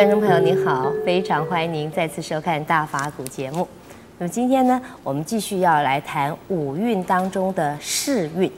[0.00, 3.68] 观众朋友，您好，非常欢迎您再次收看《大法古》节目。
[4.16, 8.50] 那么今天呢，我们继续要来谈五蕴当中的世蕴。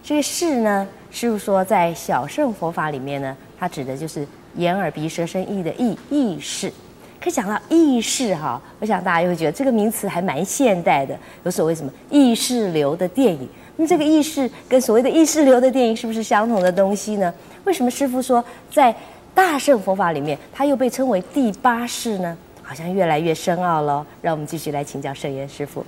[0.00, 4.24] 这个世呢，师父说在小乘佛法里面呢，它指的就是
[4.58, 6.72] 眼耳鼻舌身意的意意识。
[7.20, 13.48] 可讲到意识哈，我想大家又会觉得这个名词还蛮现代的，有所谓什么意识流的电影。
[13.74, 17.34] 那这个意识跟所谓的意识流的电影是不是相同的东西呢？
[17.64, 18.94] 为什么师父说在
[19.34, 22.36] 大乘佛法里面，它又被称为第八世呢？
[22.62, 24.06] 好像越来越深奥了。
[24.22, 25.84] 让我们继续来请教圣严师傅。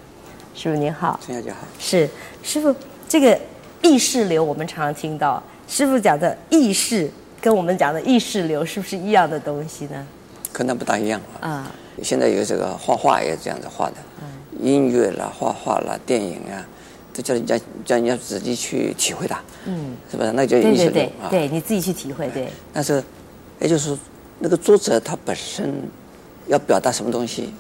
[0.54, 1.58] 师傅您好，陈小姐好。
[1.78, 2.08] 是
[2.42, 2.74] 师傅，
[3.08, 3.38] 这个
[3.82, 10.06] 意识流我们常常听到，师傅讲的意识跟我们讲的意识流是不是一样的东西呢？
[10.52, 11.48] 可能不大一样啊。
[11.48, 16.66] 啊，现在有这个画画也这样子画的，嗯、音乐啦、画画啦、电影啊。
[17.14, 20.32] 这叫人家叫人家自己去体会的，嗯，是不是？
[20.32, 21.06] 那叫意识流。
[21.28, 22.48] 对，你自己去体会，对。
[22.72, 23.04] 但是，
[23.62, 23.98] 也就是说，
[24.40, 25.72] 那个作者他本身
[26.48, 27.54] 要表达什么东西，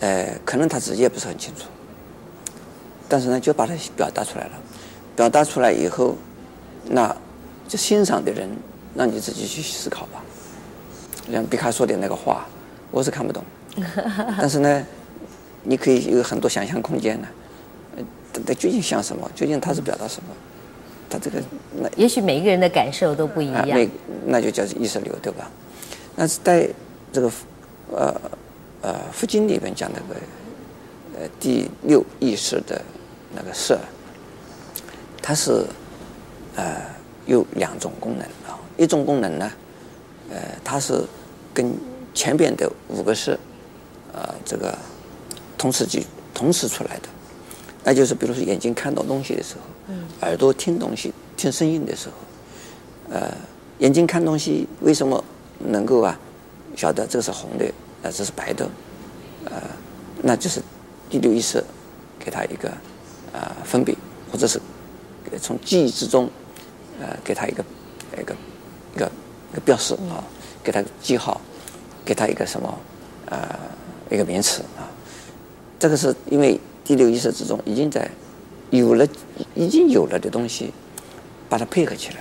[0.00, 1.64] 呃，可能他自己也不是很清楚。
[3.08, 4.52] 但是呢，就把它表达出来了。
[5.16, 6.16] 表达出来以后，
[6.86, 7.14] 那
[7.68, 8.48] 就欣赏的人，
[8.94, 10.22] 让你自己去思考吧。
[11.30, 12.46] 像毕卡索的那个画，
[12.90, 13.44] 我是看不懂，
[14.38, 14.86] 但是呢，
[15.64, 17.28] 你可以有很多想象空间呢。
[18.46, 19.30] 他究竟像什么？
[19.34, 20.28] 究竟他是表达什么？
[21.12, 21.38] 他这个
[21.76, 23.68] 那也许每一个人的感受都不一样。
[23.68, 23.86] 那
[24.24, 25.50] 那就叫意识流，对吧？
[26.16, 26.66] 那是在
[27.12, 27.30] 这个
[27.90, 28.20] 呃
[28.80, 30.20] 呃佛经里面讲那个
[31.18, 32.80] 呃第六意识的
[33.34, 33.78] 那个色，
[35.20, 35.66] 它是
[36.56, 36.80] 呃
[37.26, 38.58] 有两种功能啊。
[38.78, 39.52] 一种功能呢，
[40.30, 41.04] 呃，它是
[41.52, 41.74] 跟
[42.14, 43.38] 前边的五个色
[44.14, 44.76] 呃这个
[45.58, 47.08] 同时具同时出来的。
[47.84, 52.14] 那就是，比如说眼睛看到东西的时候，嗯，耳朵听东西、听声音的时候，
[53.12, 53.34] 呃，
[53.78, 55.22] 眼睛看东西为什么
[55.58, 56.16] 能够啊
[56.76, 57.64] 晓得这是红的，
[58.02, 58.70] 呃，这是白的，
[59.46, 59.60] 呃，
[60.22, 60.62] 那就是
[61.10, 61.60] 第六意识
[62.20, 62.70] 给他一个
[63.32, 63.92] 呃分别，
[64.30, 64.60] 或者是
[65.40, 66.30] 从记忆之中
[67.00, 67.64] 呃给他一个
[68.16, 68.36] 一个
[68.94, 69.10] 一个
[69.50, 70.22] 一个标识啊，
[70.62, 71.40] 给他记号，
[72.04, 72.78] 给他一个什么
[73.26, 73.58] 呃
[74.08, 74.86] 一个名词啊，
[75.80, 76.60] 这个是因为。
[76.84, 78.08] 第六意识之中，已经在
[78.70, 79.06] 有了
[79.54, 80.72] 已经有了的东西，
[81.48, 82.16] 把它配合起来，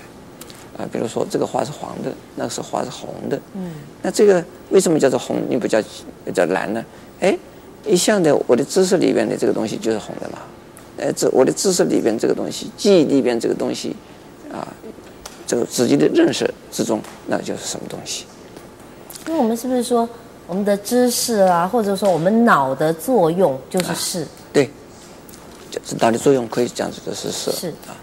[0.77, 5.81] 啊，比如说这个花是黄的，那个是花是红的，嗯，那这个为什么叫做红，你不叫
[6.33, 6.85] 叫蓝呢？
[7.19, 7.37] 哎，
[7.85, 10.39] 一向的我的知识里边的这个东西就是红的嘛，
[10.99, 13.95] 哎，这我的知识里边这个东西，记忆里边这个东西，
[14.51, 14.67] 啊，
[15.47, 18.25] 这个自己的认识之中，那就是什么东西？
[19.25, 20.07] 那我们是不是说？
[20.47, 24.27] 我们的知识啊，或者说我们脑的作用就是是，
[25.71, 27.97] 就是脑的作用可以讲这个是色是啊，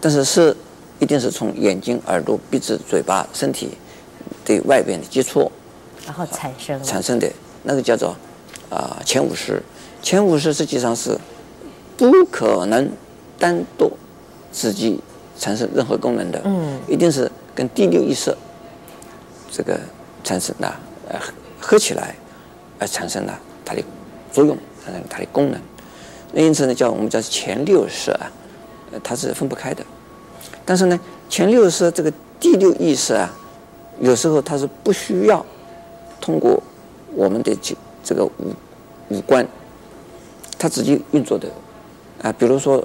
[0.00, 0.56] 但是色
[0.98, 3.76] 一定是从眼睛、耳朵、鼻子、嘴巴、身体
[4.44, 5.52] 对外边的接触，
[6.04, 7.30] 然后产生、啊、产生的
[7.62, 8.16] 那个叫做
[8.70, 9.62] 啊前五识，
[10.02, 11.16] 前五识实际上是
[11.96, 12.90] 不可能
[13.38, 13.92] 单独
[14.50, 14.98] 自己
[15.38, 18.36] 产生任何功能的，嗯，一定是跟第六意识
[19.52, 19.78] 这个
[20.24, 20.66] 产生的
[21.08, 21.20] 呃。
[21.64, 22.16] 合起来，
[22.80, 23.80] 而产生了它的
[24.32, 25.60] 作用，产生它的功能。
[26.32, 28.30] 那因此呢，叫我们叫前六识啊，
[29.02, 29.84] 它是分不开的。
[30.64, 30.98] 但是呢，
[31.28, 33.30] 前六识这个第六意识啊，
[34.00, 35.44] 有时候它是不需要
[36.20, 36.62] 通过
[37.14, 38.54] 我们的这这个五
[39.08, 39.46] 五官，
[40.58, 41.48] 它自己运作的
[42.22, 42.32] 啊。
[42.38, 42.82] 比如说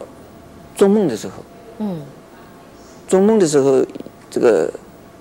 [0.75, 1.33] 做梦的时候，
[1.77, 2.01] 嗯，
[3.07, 3.85] 做梦的时候，
[4.29, 4.69] 这个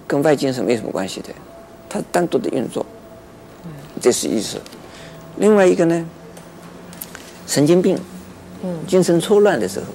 [0.06, 1.28] 跟外境是没什么关系的，
[1.88, 2.84] 它单独的运作。
[4.00, 4.58] 这是意识。
[5.36, 6.06] 另外一个呢，
[7.46, 7.98] 神经病，
[8.62, 9.86] 嗯，精神错乱的时候，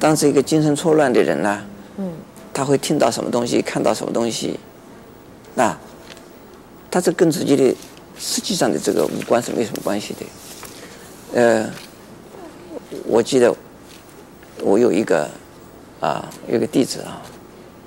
[0.00, 1.62] 当这个精神错乱的人呢，
[1.98, 2.12] 嗯，
[2.52, 4.58] 他会听到什么东西，看到什么东西，
[5.54, 5.76] 那
[6.90, 7.74] 他这跟自己的
[8.18, 11.40] 实际上的这个五官是没什么关系的。
[11.40, 11.70] 呃，
[13.06, 13.54] 我记得
[14.60, 15.28] 我有一个
[16.00, 17.20] 啊，有个弟子啊，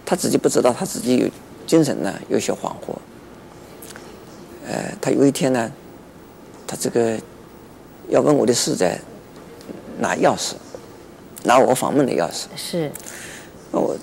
[0.06, 1.30] 他自己不知道他自己有
[1.66, 2.96] 精神呢，有些恍惚。
[4.68, 5.72] 呃，他有一天呢，
[6.68, 7.18] 他这个
[8.10, 9.00] 要问我的师在
[10.00, 10.54] 拿钥匙，
[11.44, 12.46] 拿我房门的钥匙。
[12.56, 12.92] 是。
[13.72, 13.96] 那我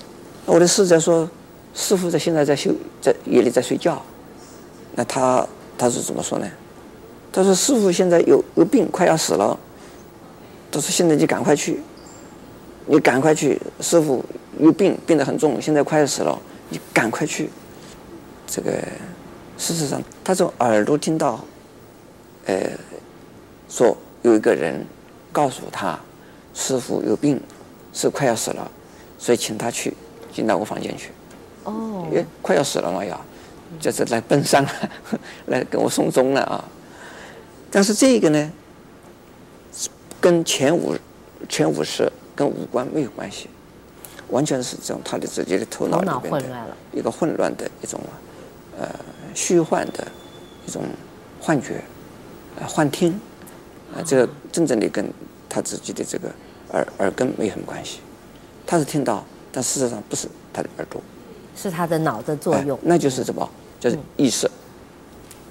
[0.46, 1.28] 我的师在说，
[1.74, 4.00] 师傅在现在在休，在夜里在睡觉。
[4.94, 5.46] 那他
[5.76, 6.46] 他是怎么说呢？
[7.32, 9.58] 他说师傅现在有有病，快要死了。
[10.70, 11.80] 他说现在就赶快去，
[12.86, 14.24] 你赶快去，师傅
[14.58, 17.50] 有病，病得很重，现在快要死了，你赶快去。
[18.46, 18.70] 这个。
[19.56, 21.38] 事实上，他从耳朵听到，
[22.46, 22.68] 呃，
[23.74, 24.86] 说有一个人
[25.32, 25.98] 告诉他，
[26.54, 27.40] 师傅有病，
[27.92, 28.70] 是快要死了，
[29.18, 29.92] 所以请他去
[30.32, 31.10] 进到我房间去。
[31.64, 33.20] 哦，也快要死了嘛要，
[33.80, 34.70] 就是来奔丧了，
[35.46, 36.64] 来给我送终了啊。
[37.68, 38.52] 但是这个呢，
[40.20, 40.94] 跟前五
[41.48, 43.50] 前五十跟五官没有关系，
[44.28, 47.98] 完全是这种他的自己的头脑里边的一个混乱的一种
[48.78, 48.88] 呃
[49.34, 50.06] 虚幻的
[50.64, 50.84] 一种
[51.40, 51.82] 幻觉，
[52.60, 53.20] 呃幻听
[53.94, 55.08] 啊，这个真正的跟
[55.48, 56.28] 他自己的这个
[56.72, 58.00] 耳耳根没什么关系，
[58.66, 61.00] 他是听到，但事实上不是他的耳朵，
[61.56, 63.48] 是他的脑的作用，那就是什么？
[63.78, 64.50] 就是意识，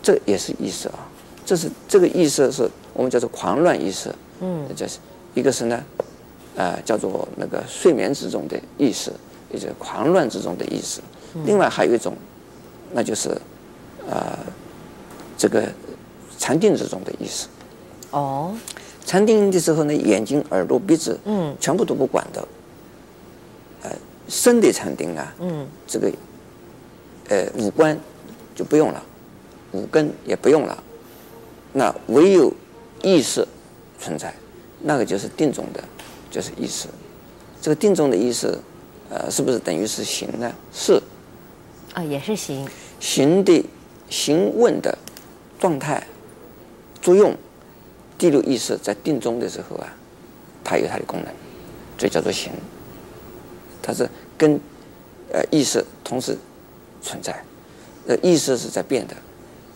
[0.01, 1.07] 这也是意识啊。
[1.45, 4.97] 这是这个意识是我们叫做狂乱意识，嗯，就是
[5.33, 5.83] 一个是呢，
[6.55, 9.11] 呃，叫做那个睡眠之中的意识，
[9.51, 11.01] 也就是狂乱之中的意识。
[11.45, 12.15] 另外还有一种，
[12.93, 13.29] 那就是，
[14.09, 14.37] 呃，
[15.37, 15.67] 这个
[16.37, 17.47] 禅定之中的意识。
[18.13, 18.55] 哦，
[19.05, 22.47] 禅定的时候呢，眼睛、耳朵、鼻子，嗯，全部都不管的。
[23.81, 23.91] 呃，
[24.29, 26.11] 身的禅定啊，嗯，这个，
[27.29, 27.99] 呃，五官
[28.55, 29.03] 就不用了，
[29.71, 30.83] 五根也不用了。
[31.73, 32.53] 那唯有
[33.01, 33.45] 意识
[33.99, 34.31] 存在，
[34.79, 35.83] 那个就是定中的，
[36.29, 36.87] 就是意识。
[37.59, 38.55] 这个定中的意识，
[39.09, 40.53] 呃，是不是等于是行呢？
[40.71, 41.01] 是。
[41.93, 42.67] 啊，也是行。
[42.99, 43.65] 行的
[44.07, 44.95] 行问的
[45.59, 46.05] 状态
[47.01, 47.35] 作用，
[48.23, 49.93] 第六意识在定中的时候啊，
[50.63, 51.33] 它有它的功能，
[51.97, 52.53] 这叫做行。
[53.81, 54.57] 它是跟
[55.33, 56.37] 呃意识同时
[57.01, 57.35] 存在，
[58.07, 59.15] 呃，意识是在变的。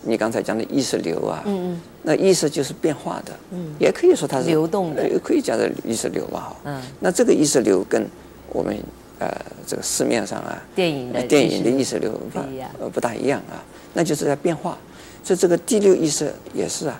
[0.00, 8.08] 你刚才讲的意识流啊，嗯嗯，那意识就是变化的，嗯，也可以说它是流动的，也可以叫做意识流吧，哈，嗯，那这个意识流跟
[8.48, 8.74] 我们
[9.18, 9.30] 呃
[9.66, 12.38] 这个市面上啊电影的电影的意识流不
[12.80, 13.60] 呃不大一样啊，
[13.92, 14.78] 那就是在变化，
[15.22, 16.98] 所以这个第六意识也是啊，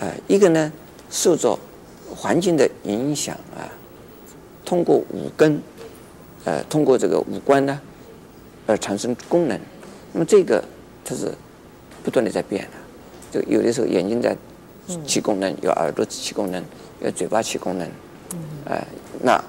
[0.00, 0.72] 呃一个呢
[1.10, 1.58] 受着
[2.14, 3.68] 环境的影响啊，
[4.64, 5.60] 通过五根，
[6.44, 7.80] 呃通过这个五官呢
[8.66, 9.58] 而产生功能，
[10.12, 10.62] 那么这个
[11.04, 11.32] 它是。
[12.04, 12.70] 不断的在变的，
[13.32, 14.36] 就有的时候眼睛在
[15.04, 16.62] 起功能，有耳朵起功能，
[17.00, 17.88] 有嘴巴起功能，
[18.64, 18.86] 哎、呃，
[19.22, 19.44] 那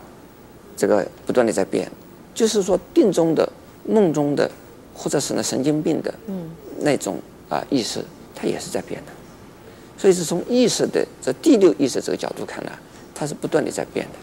[0.75, 1.87] 这个不断的在变，
[2.33, 3.47] 就是说定中的、
[3.85, 4.49] 梦中的，
[4.91, 6.11] 或者是呢神经病的
[6.79, 8.03] 那种啊意识，
[8.33, 9.11] 它也是在变的。
[9.97, 12.71] 所以是从意识的这第六意识这个角度看呢，
[13.15, 14.13] 它是不断的在变的。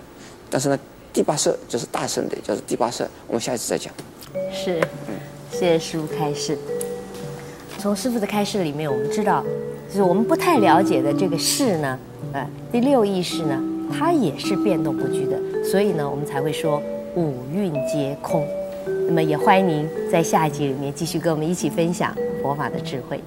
[0.49, 0.79] 但是呢，
[1.13, 3.93] 第八识就是大圣的，叫做第八识，我们下一次再讲。
[4.53, 4.81] 是，
[5.51, 6.57] 谢谢师父开示。
[7.79, 9.45] 从师父的开示里面，我们知道，
[9.89, 11.99] 就是我们不太了解的这个识呢，
[12.33, 13.63] 呃，第六意识呢，
[13.93, 16.81] 它也是变动不居的，所以呢，我们才会说
[17.17, 18.47] 五蕴皆空。
[19.07, 23.21] 那么也欢迎您在下一集里面继续跟我们一起分享佛法的智慧。